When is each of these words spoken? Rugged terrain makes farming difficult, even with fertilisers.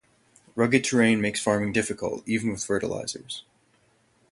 Rugged 0.55 0.83
terrain 0.83 1.21
makes 1.21 1.39
farming 1.39 1.73
difficult, 1.73 2.27
even 2.27 2.49
with 2.49 2.63
fertilisers. 2.65 3.43